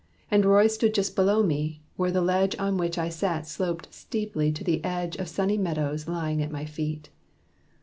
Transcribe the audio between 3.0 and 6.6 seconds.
sat sloped steeply to the edge Of sunny meadows lying at